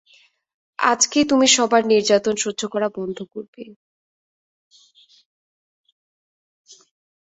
আজকেই 0.79 1.25
তুই 1.29 1.47
সবার 1.55 1.83
নির্যাতন 1.85 2.35
সহ্য 2.37 2.61
করা 2.67 2.87
বন্ধ 2.97 3.17
করবি। 3.33 3.63